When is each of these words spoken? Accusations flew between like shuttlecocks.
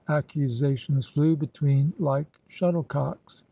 Accusations 0.09 1.05
flew 1.05 1.35
between 1.35 1.93
like 1.99 2.25
shuttlecocks. 2.47 3.39